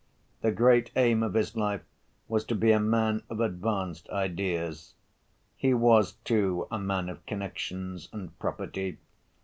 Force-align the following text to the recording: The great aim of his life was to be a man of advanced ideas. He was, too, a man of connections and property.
The 0.41 0.51
great 0.51 0.89
aim 0.95 1.21
of 1.21 1.35
his 1.35 1.55
life 1.55 1.83
was 2.27 2.43
to 2.45 2.55
be 2.55 2.71
a 2.71 2.79
man 2.79 3.21
of 3.29 3.39
advanced 3.39 4.09
ideas. 4.09 4.95
He 5.55 5.75
was, 5.75 6.13
too, 6.23 6.67
a 6.71 6.79
man 6.79 7.07
of 7.07 7.23
connections 7.27 8.09
and 8.11 8.35
property. 8.39 8.97